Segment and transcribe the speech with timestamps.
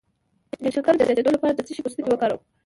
[0.63, 2.41] د شکر د زیاتیدو لپاره د څه شي پوستکی وکاروم؟